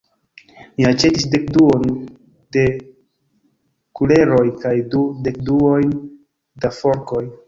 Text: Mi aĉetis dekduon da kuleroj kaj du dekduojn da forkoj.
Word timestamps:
Mi 0.75 0.85
aĉetis 0.91 1.25
dekduon 1.33 1.83
da 2.57 2.63
kuleroj 3.99 4.47
kaj 4.63 4.71
du 4.95 5.03
dekduojn 5.29 5.93
da 6.65 6.73
forkoj. 6.79 7.23